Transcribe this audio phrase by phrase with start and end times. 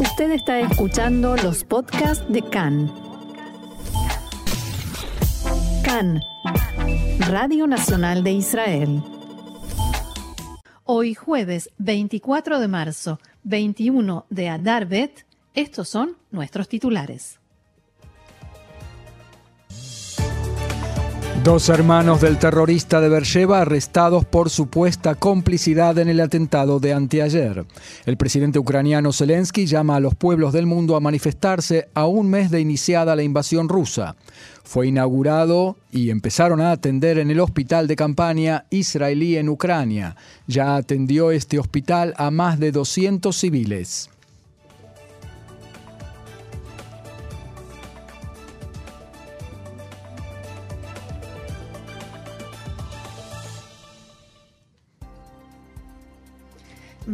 [0.00, 2.92] Usted está escuchando los podcasts de CAN.
[5.84, 6.20] CAN,
[7.28, 9.02] Radio Nacional de Israel.
[10.82, 17.38] Hoy jueves 24 de marzo, 21 de Adarbet, estos son nuestros titulares.
[21.44, 27.66] Dos hermanos del terrorista de Beersheba arrestados por supuesta complicidad en el atentado de anteayer.
[28.06, 32.50] El presidente ucraniano Zelensky llama a los pueblos del mundo a manifestarse a un mes
[32.50, 34.16] de iniciada la invasión rusa.
[34.62, 40.16] Fue inaugurado y empezaron a atender en el hospital de campaña israelí en Ucrania.
[40.46, 44.08] Ya atendió este hospital a más de 200 civiles.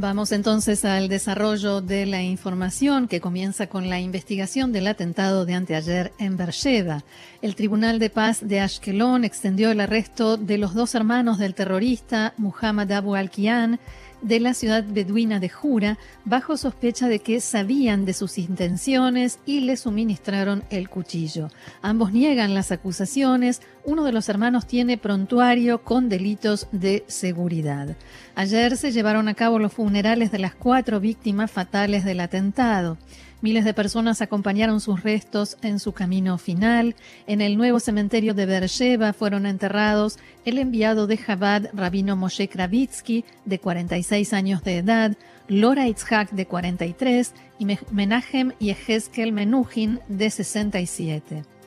[0.01, 5.53] Vamos entonces al desarrollo de la información que comienza con la investigación del atentado de
[5.53, 7.05] anteayer en Beersheba.
[7.43, 12.33] El Tribunal de Paz de Ashkelon extendió el arresto de los dos hermanos del terrorista
[12.39, 13.79] Muhammad Abu al-Kian
[14.23, 19.61] de la ciudad beduina de Jura bajo sospecha de que sabían de sus intenciones y
[19.61, 21.51] le suministraron el cuchillo.
[21.83, 23.63] Ambos niegan las acusaciones.
[23.85, 27.97] Uno de los hermanos tiene prontuario con delitos de seguridad.
[28.35, 32.99] Ayer se llevaron a cabo los funerales de las cuatro víctimas fatales del atentado.
[33.43, 36.95] Miles de personas acompañaron sus restos en su camino final.
[37.27, 43.25] En el nuevo cementerio de Beersheba fueron enterrados el enviado de Chabad, rabino Moshe Kravitsky,
[43.47, 45.17] de 46 años de edad,
[45.49, 51.60] Lora Itzhak, de 43, y Menachem Yehezkel Menuhin, de 67.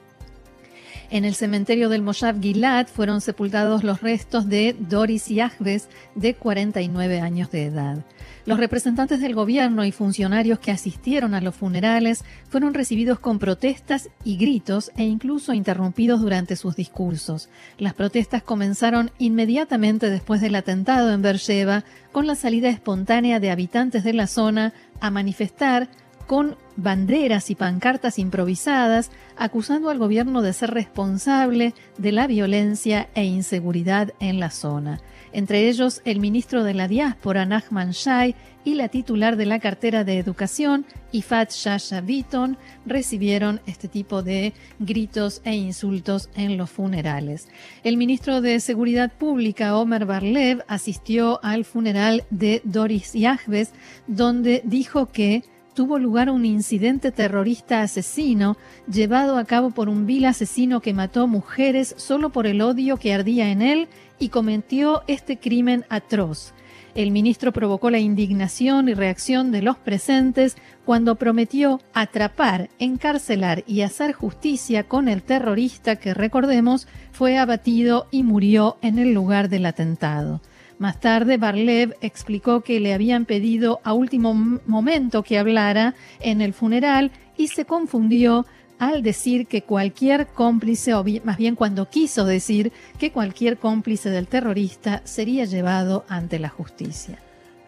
[1.13, 7.21] En el cementerio del Moshav Gilad fueron sepultados los restos de Doris Yahves, de 49
[7.21, 8.03] años de edad.
[8.47, 14.09] Los representantes del gobierno y funcionarios que asistieron a los funerales fueron recibidos con protestas
[14.23, 17.47] y gritos e incluso interrumpidos durante sus discursos.
[17.77, 24.03] Las protestas comenzaron inmediatamente después del atentado en Beersheba con la salida espontánea de habitantes
[24.03, 25.89] de la zona a manifestar
[26.25, 33.25] con banderas y pancartas improvisadas, acusando al gobierno de ser responsable de la violencia e
[33.25, 35.01] inseguridad en la zona.
[35.31, 38.35] Entre ellos, el ministro de la diáspora, Nachman Shai,
[38.65, 44.53] y la titular de la cartera de educación, Ifat Shasha Bitton, recibieron este tipo de
[44.79, 47.49] gritos e insultos en los funerales.
[47.83, 53.71] El ministro de Seguridad Pública, Omer Barlev, asistió al funeral de Doris Yahves,
[54.07, 58.57] donde dijo que tuvo lugar un incidente terrorista asesino
[58.91, 63.13] llevado a cabo por un vil asesino que mató mujeres solo por el odio que
[63.13, 63.87] ardía en él
[64.19, 66.53] y cometió este crimen atroz.
[66.95, 73.81] El ministro provocó la indignación y reacción de los presentes cuando prometió atrapar, encarcelar y
[73.81, 79.65] hacer justicia con el terrorista que, recordemos, fue abatido y murió en el lugar del
[79.65, 80.39] atentado.
[80.79, 86.53] Más tarde, Barlev explicó que le habían pedido a último momento que hablara en el
[86.53, 88.45] funeral y se confundió
[88.79, 94.27] al decir que cualquier cómplice, o más bien cuando quiso decir que cualquier cómplice del
[94.27, 97.19] terrorista sería llevado ante la justicia.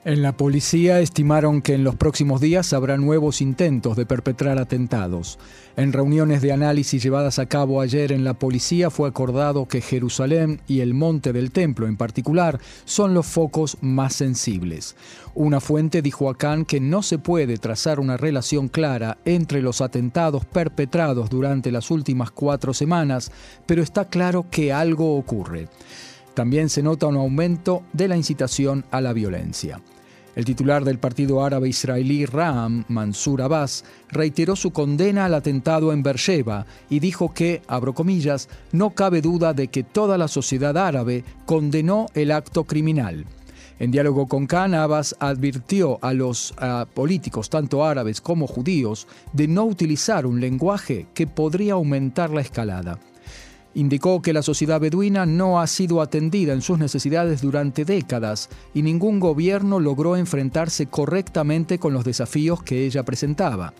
[0.07, 5.39] En la policía estimaron que en los próximos días habrá nuevos intentos de perpetrar atentados.
[5.77, 10.61] En reuniones de análisis llevadas a cabo ayer en la policía fue acordado que Jerusalén
[10.67, 14.95] y el Monte del Templo en particular son los focos más sensibles.
[15.33, 19.81] Una fuente dijo a Khan que no se puede trazar una relación clara entre los
[19.81, 23.31] atentados perpetrados durante las últimas cuatro semanas,
[23.65, 25.67] pero está claro que algo ocurre.
[26.35, 29.81] También se nota un aumento de la incitación a la violencia.
[30.35, 36.03] El titular del partido árabe israelí Ram, Mansur Abbas, reiteró su condena al atentado en
[36.03, 41.23] Beersheba y dijo que, abro comillas, no cabe duda de que toda la sociedad árabe
[41.45, 43.25] condenó el acto criminal.
[43.79, 46.53] En diálogo con Khan, Abbas advirtió a los
[46.93, 52.99] políticos, tanto árabes como judíos, de no utilizar un lenguaje que podría aumentar la escalada
[53.75, 58.81] indicó que la sociedad beduina no ha sido atendida en sus necesidades durante décadas y
[58.81, 63.73] ningún gobierno logró enfrentarse correctamente con los desafíos que ella presentaba.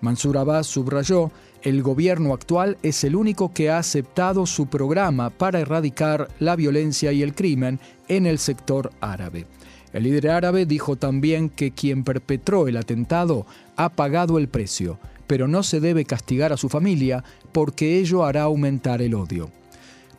[0.00, 1.30] Mansur Abbas subrayó,
[1.62, 7.12] el gobierno actual es el único que ha aceptado su programa para erradicar la violencia
[7.12, 7.78] y el crimen
[8.08, 9.46] en el sector árabe.
[9.92, 13.46] El líder árabe dijo también que quien perpetró el atentado
[13.76, 14.98] ha pagado el precio
[15.32, 19.48] pero no se debe castigar a su familia porque ello hará aumentar el odio.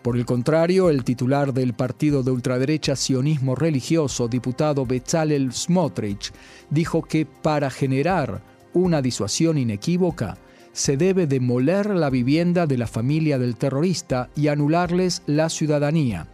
[0.02, 6.32] Por el contrario, el titular del partido de ultraderecha sionismo religioso, diputado Bezalel Smotrich,
[6.72, 8.42] dijo que para generar
[8.74, 10.40] una disuasión inequívoca,
[10.72, 16.26] se debe demoler la vivienda de la familia del terrorista y anularles la ciudadanía.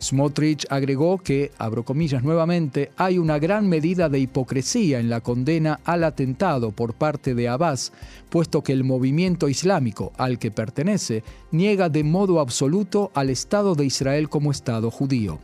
[0.00, 5.80] Smotrich agregó que, abro comillas nuevamente, hay una gran medida de hipocresía en la condena
[5.84, 7.92] al atentado por parte de Abbas,
[8.30, 13.84] puesto que el movimiento islámico al que pertenece niega de modo absoluto al Estado de
[13.84, 15.38] Israel como Estado judío.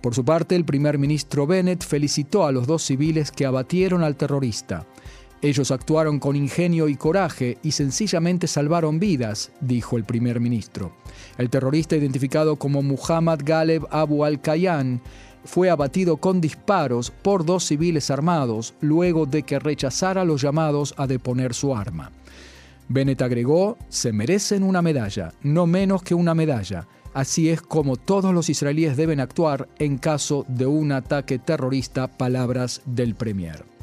[0.00, 4.16] Por su parte, el primer ministro Bennett felicitó a los dos civiles que abatieron al
[4.16, 4.86] terrorista.
[5.40, 10.92] Ellos actuaron con ingenio y coraje y sencillamente salvaron vidas, dijo el primer ministro.
[11.36, 15.00] El terrorista identificado como Muhammad Galeb Abu al-Kayyan
[15.44, 21.06] fue abatido con disparos por dos civiles armados luego de que rechazara los llamados a
[21.06, 22.10] deponer su arma.
[22.88, 26.88] Bennett agregó, se merecen una medalla, no menos que una medalla.
[27.14, 32.82] Así es como todos los israelíes deben actuar en caso de un ataque terrorista, palabras
[32.86, 33.77] del Premier.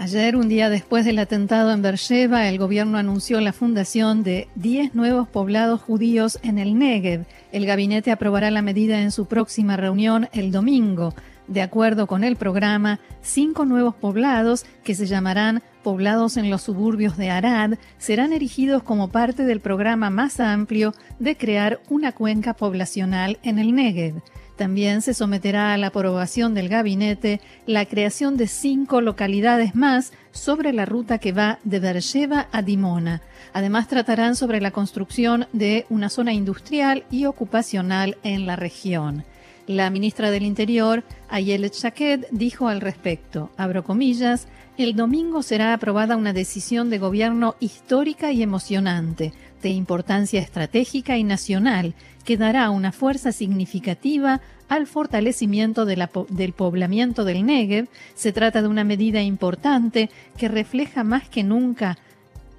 [0.00, 4.94] Ayer, un día después del atentado en Beersheba, el gobierno anunció la fundación de 10
[4.94, 7.26] nuevos poblados judíos en el Negev.
[7.50, 11.14] El gabinete aprobará la medida en su próxima reunión el domingo.
[11.48, 17.16] De acuerdo con el programa, cinco nuevos poblados, que se llamarán poblados en los suburbios
[17.16, 23.40] de Arad, serán erigidos como parte del programa más amplio de crear una cuenca poblacional
[23.42, 24.22] en el Negev.
[24.58, 30.72] También se someterá a la aprobación del gabinete la creación de cinco localidades más sobre
[30.72, 33.22] la ruta que va de Beersheba a Dimona.
[33.52, 39.24] Además tratarán sobre la construcción de una zona industrial y ocupacional en la región.
[39.68, 44.48] La ministra del Interior, Ayelet Shaked, dijo al respecto, abro comillas,
[44.78, 51.24] el domingo será aprobada una decisión de gobierno histórica y emocionante, de importancia estratégica y
[51.24, 51.92] nacional,
[52.24, 57.88] que dará una fuerza significativa al fortalecimiento del poblamiento del Negev.
[58.14, 61.98] Se trata de una medida importante que refleja más que nunca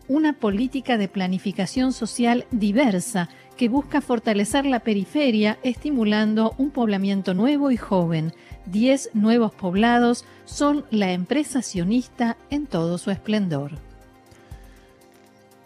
[0.07, 3.29] una política de planificación social diversa
[3.59, 8.31] que busca fortalecer la periferia estimulando un poblamiento nuevo y joven.
[8.65, 13.71] Diez nuevos poblados son la empresa sionista en todo su esplendor.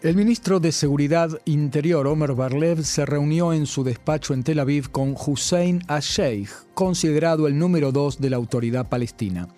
[0.02, 4.90] El ministro de Seguridad Interior, Omer Barlev, se reunió en su despacho en Tel Aviv
[4.90, 9.50] con Hussein al-Sheikh, considerado el número dos de la autoridad palestina.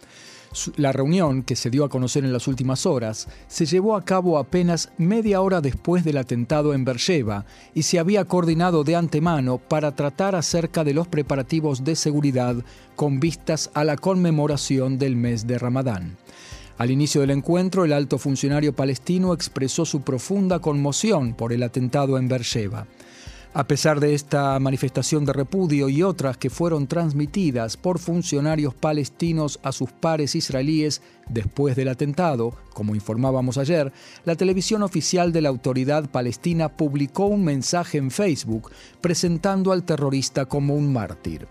[0.76, 4.38] La reunión, que se dio a conocer en las últimas horas, se llevó a cabo
[4.38, 9.96] apenas media hora después del atentado en Beersheba y se había coordinado de antemano para
[9.96, 12.56] tratar acerca de los preparativos de seguridad
[12.96, 16.18] con vistas a la conmemoración del mes de Ramadán.
[16.78, 22.18] Al inicio del encuentro, el alto funcionario palestino expresó su profunda conmoción por el atentado
[22.18, 22.86] en Beersheba.
[23.58, 29.62] A pesar de esta manifestación de repudio y otras que fueron transmitidas por funcionarios palestinos
[29.64, 33.94] a sus pares israelíes después del atentado, como informábamos ayer,
[34.26, 40.48] la televisión oficial de la autoridad palestina publicó un mensaje en Facebook presentando al terrorista
[40.48, 41.48] como un mártir.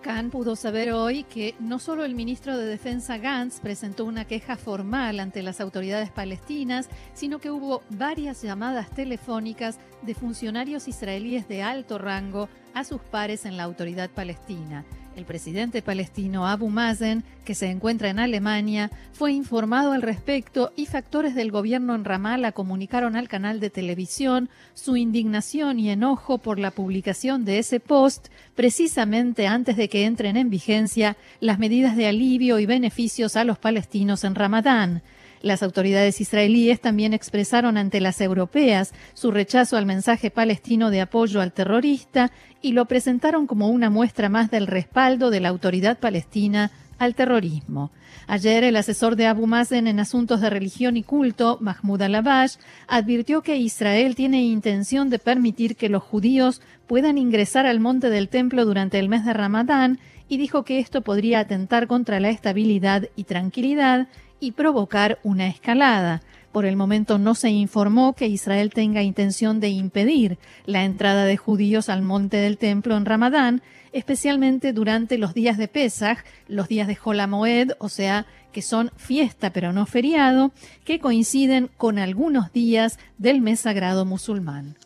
[0.00, 4.56] Khan pudo saber hoy que no solo el ministro de Defensa Gantz presentó una queja
[4.56, 11.62] formal ante las autoridades palestinas, sino que hubo varias llamadas telefónicas de funcionarios israelíes de
[11.62, 14.86] alto rango a sus pares en la autoridad palestina.
[15.16, 20.86] El presidente palestino Abu Mazen, que se encuentra en Alemania, fue informado al respecto y
[20.86, 26.58] factores del gobierno en Ramallah comunicaron al canal de televisión su indignación y enojo por
[26.58, 32.06] la publicación de ese post precisamente antes de que entren en vigencia las medidas de
[32.06, 35.02] alivio y beneficios a los palestinos en Ramadán.
[35.42, 41.40] Las autoridades israelíes también expresaron ante las europeas su rechazo al mensaje palestino de apoyo
[41.40, 42.30] al terrorista
[42.60, 47.90] y lo presentaron como una muestra más del respaldo de la autoridad palestina al terrorismo.
[48.26, 52.56] Ayer el asesor de Abu Mazen en asuntos de religión y culto, Mahmoud al-Abash,
[52.86, 58.28] advirtió que Israel tiene intención de permitir que los judíos puedan ingresar al monte del
[58.28, 63.08] templo durante el mes de Ramadán y dijo que esto podría atentar contra la estabilidad
[63.16, 64.06] y tranquilidad
[64.40, 66.22] y provocar una escalada.
[66.52, 71.36] Por el momento no se informó que Israel tenga intención de impedir la entrada de
[71.36, 76.18] judíos al monte del templo en Ramadán, especialmente durante los días de Pesach,
[76.48, 80.50] los días de Holamoed, o sea, que son fiesta pero no feriado,
[80.84, 84.76] que coinciden con algunos días del mes sagrado musulmán.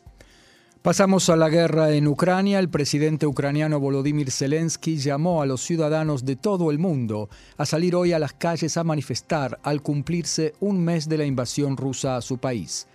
[0.85, 2.59] Pasamos a la guerra en Ucrania.
[2.59, 7.97] El presidente ucraniano Volodymyr Zelensky llamó a los ciudadanos de todo el mundo a salir
[7.97, 12.21] hoy a las calles a manifestar al cumplirse un mes de la invasión rusa a
[12.21, 12.87] su país.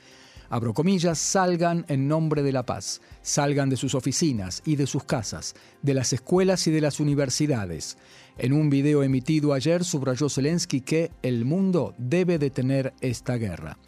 [0.51, 5.03] abro comillas, salgan en nombre de la paz, salgan de sus oficinas y de sus
[5.05, 7.97] casas, de las escuelas y de las universidades.
[8.37, 13.79] En un video emitido ayer subrayó Zelensky que el mundo debe detener esta guerra.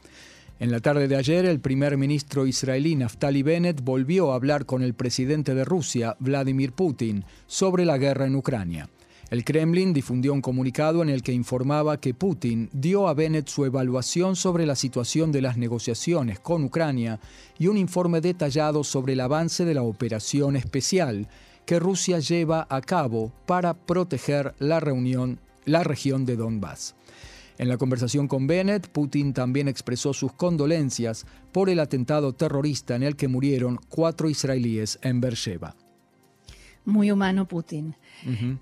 [0.62, 4.84] En la tarde de ayer, el primer ministro israelí Naftali Bennett volvió a hablar con
[4.84, 8.88] el presidente de Rusia, Vladimir Putin, sobre la guerra en Ucrania.
[9.32, 13.66] El Kremlin difundió un comunicado en el que informaba que Putin dio a Bennett su
[13.66, 17.20] evaluación sobre la situación de las negociaciones con Ucrania
[17.58, 21.28] y un informe detallado sobre el avance de la operación especial
[21.66, 26.94] que Rusia lleva a cabo para proteger la, reunión, la región de Donbass.
[27.62, 33.04] En la conversación con Bennett, Putin también expresó sus condolencias por el atentado terrorista en
[33.04, 35.76] el que murieron cuatro israelíes en Beersheba.
[36.84, 37.96] Muy humano Putin.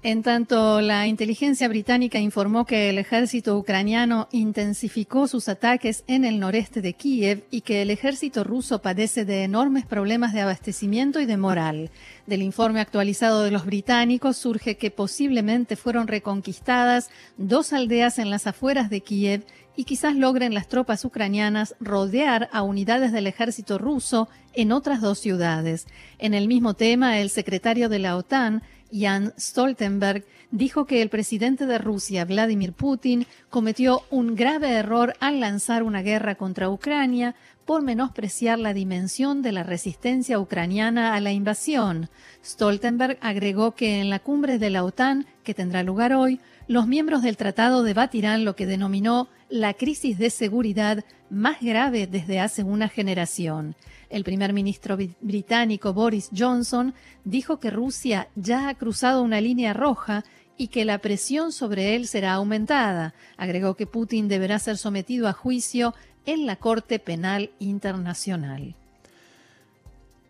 [0.03, 6.39] En tanto, la inteligencia británica informó que el ejército ucraniano intensificó sus ataques en el
[6.39, 11.25] noreste de Kiev y que el ejército ruso padece de enormes problemas de abastecimiento y
[11.25, 11.91] de moral.
[12.25, 18.47] Del informe actualizado de los británicos surge que posiblemente fueron reconquistadas dos aldeas en las
[18.47, 19.45] afueras de Kiev
[19.79, 25.19] y quizás logren las tropas ucranianas rodear a unidades del ejército ruso en otras dos
[25.19, 25.87] ciudades.
[26.17, 31.65] En el mismo tema, el secretario de la OTAN Jan Stoltenberg dijo que el presidente
[31.65, 37.81] de Rusia, Vladimir Putin, cometió un grave error al lanzar una guerra contra Ucrania por
[37.81, 42.09] menospreciar la dimensión de la resistencia ucraniana a la invasión.
[42.43, 47.21] Stoltenberg agregó que en la cumbre de la OTAN, que tendrá lugar hoy, los miembros
[47.21, 52.87] del tratado debatirán lo que denominó la crisis de seguridad más grave desde hace una
[52.87, 53.75] generación.
[54.09, 60.23] El primer ministro británico Boris Johnson dijo que Rusia ya ha cruzado una línea roja
[60.57, 63.13] y que la presión sobre él será aumentada.
[63.37, 65.93] Agregó que Putin deberá ser sometido a juicio
[66.25, 68.75] en la Corte Penal Internacional.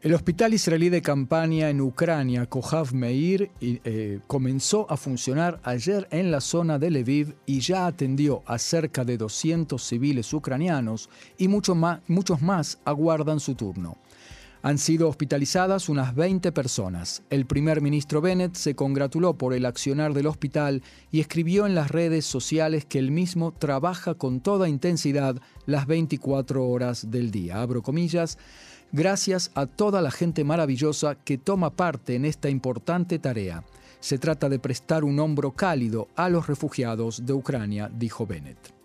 [0.01, 6.31] El hospital israelí de campaña en Ucrania, Kohav Meir, eh, comenzó a funcionar ayer en
[6.31, 11.75] la zona de Lviv y ya atendió a cerca de 200 civiles ucranianos y muchos
[11.75, 13.97] más, muchos más aguardan su turno.
[14.61, 17.23] Han sido hospitalizadas unas 20 personas.
[17.29, 21.91] El primer ministro Bennett se congratuló por el accionar del hospital y escribió en las
[21.91, 27.61] redes sociales que el mismo trabaja con toda intensidad las 24 horas del día.
[27.61, 28.37] Abro comillas
[28.91, 33.63] gracias a toda la gente maravillosa que toma parte en esta importante tarea.
[33.99, 38.79] Se trata de prestar un hombro cálido a los refugiados de Ucrania, dijo Bennett.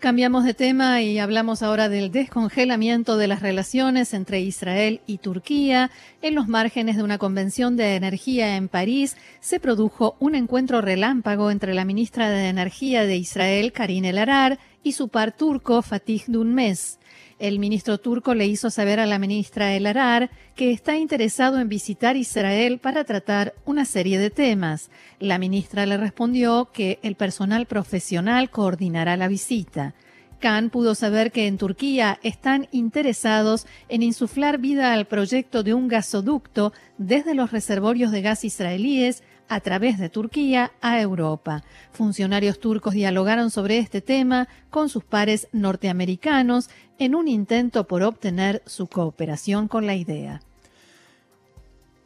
[0.00, 5.90] Cambiamos de tema y hablamos ahora del descongelamiento de las relaciones entre Israel y Turquía.
[6.22, 11.50] En los márgenes de una convención de energía en París se produjo un encuentro relámpago
[11.50, 16.22] entre la ministra de Energía de Israel, Karin El Arar, y su par turco, Fatih
[16.26, 16.98] Dunmes.
[17.38, 21.70] El ministro turco le hizo saber a la ministra El Arar que está interesado en
[21.70, 24.90] visitar Israel para tratar una serie de temas.
[25.18, 29.94] La ministra le respondió que el personal profesional coordinará la visita.
[30.38, 35.88] Khan pudo saber que en Turquía están interesados en insuflar vida al proyecto de un
[35.88, 41.64] gasoducto desde los reservorios de gas israelíes a través de Turquía a Europa.
[41.92, 48.62] Funcionarios turcos dialogaron sobre este tema con sus pares norteamericanos en un intento por obtener
[48.64, 50.40] su cooperación con la idea.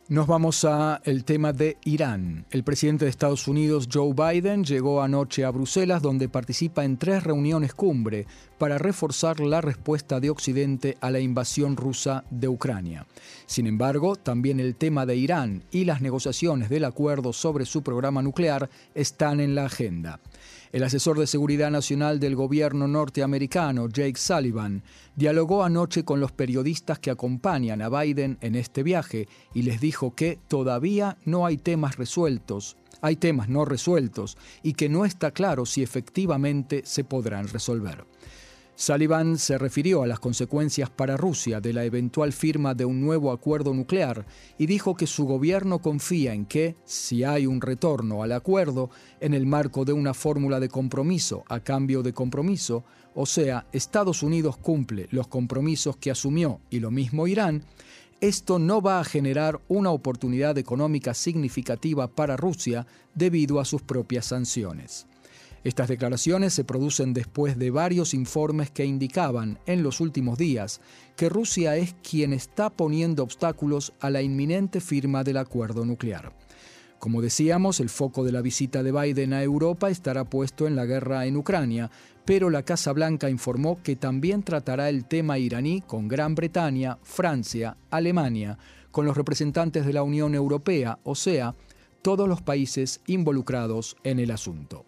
[0.07, 2.45] Nos vamos a el tema de Irán.
[2.51, 7.25] El presidente de Estados Unidos, Joe Biden, llegó anoche a Bruselas donde participa en tres
[7.25, 8.27] reuniones cumbre
[8.59, 13.07] para reforzar la respuesta de Occidente a la invasión rusa de Ucrania.
[13.47, 18.21] Sin embargo, también el tema de Irán y las negociaciones del acuerdo sobre su programa
[18.21, 20.21] nuclear están en la agenda.
[20.75, 24.83] El asesor de seguridad nacional del gobierno norteamericano, Jake Sullivan,
[25.15, 30.17] dialogó anoche con los periodistas que acompañan a Biden en este viaje y les dijo
[30.17, 35.65] que todavía no hay temas resueltos, hay temas no resueltos y que no está claro
[35.65, 38.05] si efectivamente se podrán resolver.
[38.77, 43.31] Sullivan se refirió a las consecuencias para Rusia de la eventual firma de un nuevo
[43.31, 44.27] acuerdo nuclear
[44.59, 48.91] y dijo que su gobierno confía en que, si hay un retorno al acuerdo
[49.21, 54.25] en el marco de una fórmula de compromiso a cambio de compromiso, o sea, Estados
[54.25, 57.65] Unidos cumple los compromisos que asumió y lo mismo Irán,
[58.21, 64.27] esto no va a generar una oportunidad económica significativa para Rusia debido a sus propias
[64.27, 65.07] sanciones.
[65.65, 70.83] Estas declaraciones se producen después de varios informes que indicaban en los últimos días
[71.17, 76.35] que Rusia es quien está poniendo obstáculos a la inminente firma del acuerdo nuclear.
[76.99, 80.85] Como decíamos, el foco de la visita de Biden a Europa estará puesto en la
[80.85, 81.91] guerra en Ucrania,
[82.27, 87.79] pero la Casa Blanca informó que también tratará el tema iraní con Gran Bretaña, Francia,
[87.91, 88.59] Alemania,
[88.91, 91.55] con los representantes de la Unión Europea, o sea,
[92.03, 94.85] todos los países involucrados en el asunto.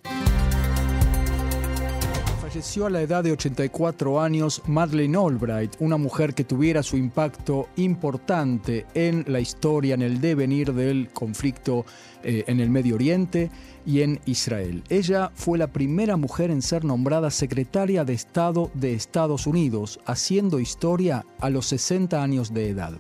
[2.56, 7.68] Falleció a la edad de 84 años Madeleine Albright, una mujer que tuviera su impacto
[7.76, 11.84] importante en la historia, en el devenir del conflicto
[12.22, 13.50] eh, en el Medio Oriente
[13.84, 14.82] y en Israel.
[14.88, 20.58] Ella fue la primera mujer en ser nombrada secretaria de Estado de Estados Unidos, haciendo
[20.58, 22.94] historia a los 60 años de edad.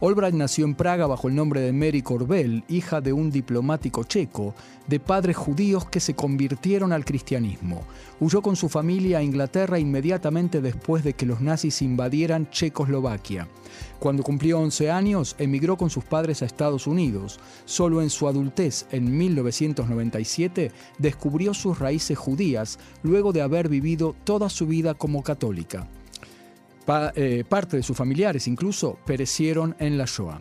[0.00, 4.54] Albright nació en Praga bajo el nombre de Mary Corbel, hija de un diplomático checo,
[4.86, 7.82] de padres judíos que se convirtieron al cristianismo.
[8.20, 13.48] Huyó con su familia a Inglaterra inmediatamente después de que los nazis invadieran Checoslovaquia.
[13.98, 17.40] Cuando cumplió 11 años, emigró con sus padres a Estados Unidos.
[17.64, 24.48] Solo en su adultez, en 1997, descubrió sus raíces judías, luego de haber vivido toda
[24.48, 25.88] su vida como católica.
[27.14, 30.40] Eh, parte de sus familiares incluso perecieron en la Shoah.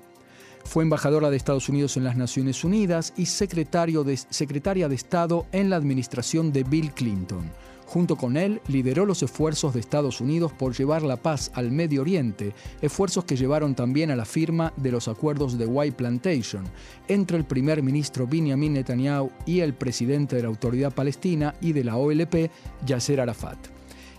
[0.63, 5.75] Fue embajadora de Estados Unidos en las Naciones Unidas y secretaria de Estado en la
[5.75, 7.51] administración de Bill Clinton.
[7.85, 12.01] Junto con él, lideró los esfuerzos de Estados Unidos por llevar la paz al Medio
[12.01, 16.65] Oriente, esfuerzos que llevaron también a la firma de los acuerdos de White Plantation
[17.07, 21.85] entre el primer ministro Benjamin Netanyahu y el presidente de la Autoridad Palestina y de
[21.85, 22.51] la OLP,
[22.85, 23.76] Yasser Arafat.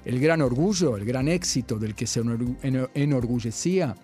[0.08, 2.22] El gran orgullo, el gran éxito del que se
[2.94, 3.94] enorgullecía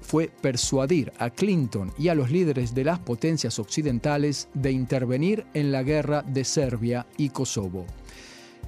[0.00, 5.72] fue persuadir a Clinton y a los líderes de las potencias occidentales de intervenir en
[5.72, 7.84] la guerra de Serbia y Kosovo.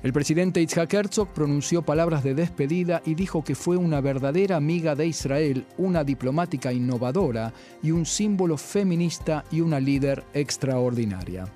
[0.02, 4.96] El presidente Itzhak Herzog pronunció palabras de despedida y dijo que fue una verdadera amiga
[4.96, 11.46] de Israel, una diplomática innovadora y un símbolo feminista y una líder extraordinaria.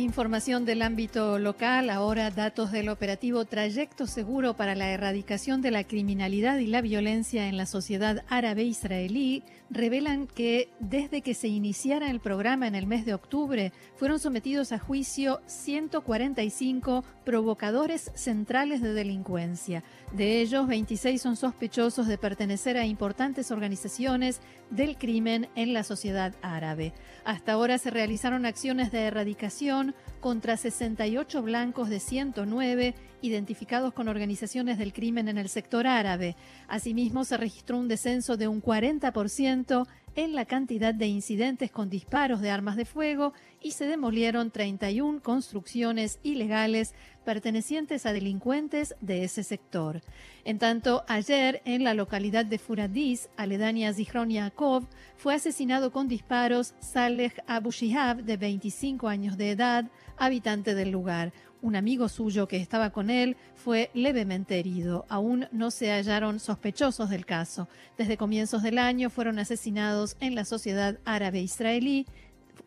[0.00, 5.84] Información del ámbito local, ahora datos del operativo Trayecto Seguro para la Erradicación de la
[5.84, 12.18] Criminalidad y la Violencia en la Sociedad Árabe-Israelí revelan que desde que se iniciara el
[12.18, 19.84] programa en el mes de octubre fueron sometidos a juicio 145 provocadores centrales de delincuencia.
[20.12, 26.34] De ellos, 26 son sospechosos de pertenecer a importantes organizaciones del crimen en la sociedad
[26.42, 26.92] árabe.
[27.24, 29.89] Hasta ahora se realizaron acciones de erradicación
[30.20, 36.36] contra 68 blancos de 109 identificados con organizaciones del crimen en el sector árabe.
[36.68, 42.40] Asimismo, se registró un descenso de un 40% en la cantidad de incidentes con disparos
[42.40, 49.42] de armas de fuego y se demolieron 31 construcciones ilegales pertenecientes a delincuentes de ese
[49.44, 50.02] sector.
[50.44, 56.74] En tanto, ayer en la localidad de Furadis, aledaña Zichron Yaakov, fue asesinado con disparos
[56.80, 61.32] Saleh Abu Shihab, de 25 años de edad, habitante del lugar.
[61.62, 65.04] Un amigo suyo que estaba con él fue levemente herido.
[65.08, 67.68] Aún no se hallaron sospechosos del caso.
[67.98, 72.06] Desde comienzos del año fueron asesinados en la sociedad árabe israelí,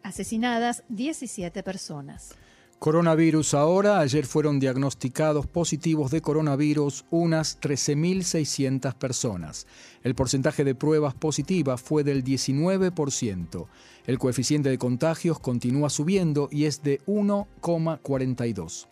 [0.03, 2.35] asesinadas 17 personas.
[2.83, 9.67] Coronavirus ahora, ayer fueron diagnosticados positivos de coronavirus unas 13.600 personas.
[10.03, 13.67] El porcentaje de pruebas positivas fue del 19%.
[14.05, 18.87] El coeficiente de contagios continúa subiendo y es de 1,42.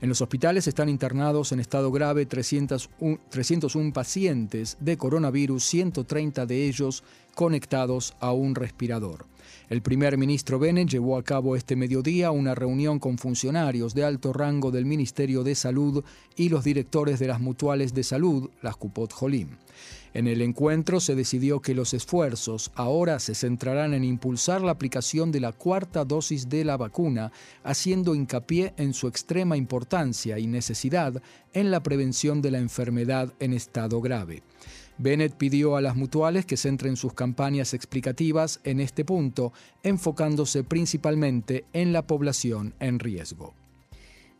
[0.00, 6.68] En los hospitales están internados en estado grave 301, 301, pacientes de coronavirus, 130 de
[6.68, 7.02] ellos
[7.34, 9.26] conectados a un respirador.
[9.70, 14.34] El primer ministro Bennett llevó a cabo este mediodía una reunión con funcionarios de alto
[14.34, 16.04] rango del Ministerio de Salud
[16.36, 19.48] y los directores de las mutuales de salud, las Cupot Jolim.
[20.12, 25.32] En el encuentro se decidió que los esfuerzos ahora se centrarán en impulsar la aplicación
[25.32, 27.32] de la cuarta dosis de la vacuna,
[27.64, 31.20] haciendo hincapié en su extrema importancia y necesidad
[31.52, 34.42] en la prevención de la enfermedad en estado grave.
[34.98, 39.52] Bennett pidió a las mutuales que centren sus campañas explicativas en este punto,
[39.82, 43.54] enfocándose principalmente en la población en riesgo.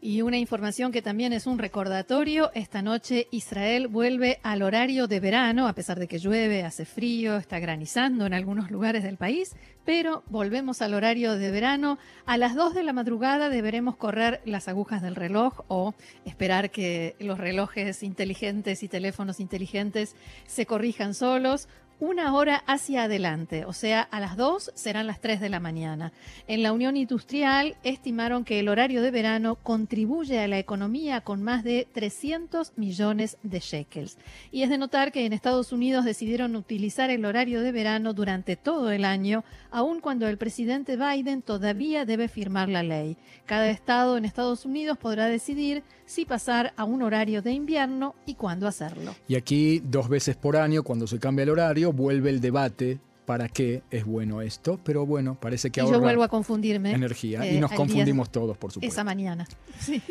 [0.07, 5.19] Y una información que también es un recordatorio, esta noche Israel vuelve al horario de
[5.19, 9.57] verano, a pesar de que llueve, hace frío, está granizando en algunos lugares del país,
[9.87, 11.99] pero volvemos al horario de verano.
[12.27, 15.95] A las 2 de la madrugada deberemos correr las agujas del reloj o
[16.27, 21.67] esperar que los relojes inteligentes y teléfonos inteligentes se corrijan solos
[22.05, 26.13] una hora hacia adelante, o sea, a las 2 serán las 3 de la mañana.
[26.47, 31.43] En la Unión Industrial estimaron que el horario de verano contribuye a la economía con
[31.43, 34.19] más de 300 millones de shekels.
[34.53, 38.57] Y es de notar que en Estados Unidos decidieron utilizar el horario de verano durante
[38.57, 43.17] todo el año, aun cuando el presidente Biden todavía debe firmar la ley.
[43.47, 48.35] Cada estado en Estados Unidos podrá decidir si pasar a un horario de invierno y
[48.35, 49.15] cuándo hacerlo.
[49.27, 53.49] Y aquí, dos veces por año, cuando se cambia el horario, vuelve el debate para
[53.49, 57.57] qué es bueno esto, pero bueno, parece que y yo vuelvo a confundirme energía y
[57.57, 58.93] eh, nos confundimos todos, por supuesto.
[58.93, 59.47] Esa mañana.
[59.81, 60.03] Sí.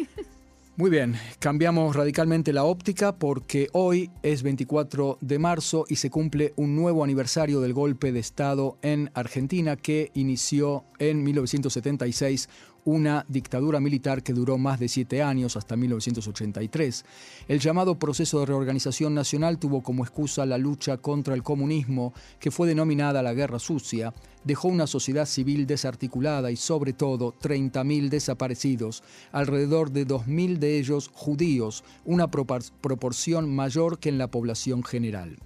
[0.76, 6.54] Muy bien, cambiamos radicalmente la óptica porque hoy es 24 de marzo y se cumple
[6.56, 12.50] un nuevo aniversario del golpe de Estado en Argentina que inició en 1976
[12.86, 17.06] una dictadura militar que duró más de siete años, hasta 1983.
[17.48, 22.52] El llamado proceso de reorganización nacional tuvo como excusa la lucha contra el comunismo, que
[22.52, 29.04] fue denominada la Guerra Sucia, dejó una sociedad civil desarticulada y sobre todo 30.000 desaparecidos,
[29.32, 35.38] alrededor de 2.000 de ellos judíos, una proporción mayor que en la población general.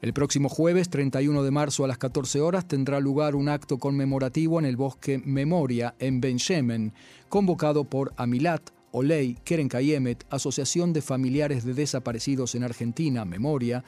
[0.00, 4.60] El próximo jueves, 31 de marzo a las 14 horas, tendrá lugar un acto conmemorativo
[4.60, 6.92] en el bosque Memoria, en Ben
[7.28, 13.82] convocado por Amilat, Oley, Keren Kayemet, Asociación de Familiares de Desaparecidos en Argentina, Memoria,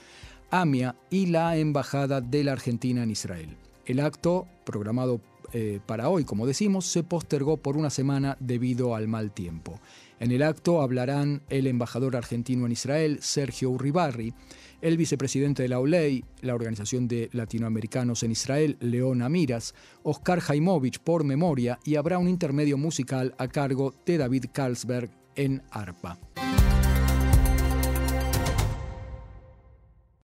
[0.51, 3.57] AMIA y la Embajada de la Argentina en Israel.
[3.87, 5.21] El acto, programado
[5.53, 9.81] eh, para hoy, como decimos, se postergó por una semana debido al mal tiempo.
[10.21, 14.35] En el acto hablarán el embajador argentino en Israel, Sergio Uribarri,
[14.83, 20.99] el vicepresidente de la OLEI, la Organización de Latinoamericanos en Israel, León Amiras, Oscar Jaimovich
[20.99, 26.19] por memoria y habrá un intermedio musical a cargo de David Carlsberg en arpa.